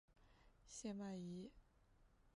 [0.67, 1.51] 谢曼怡。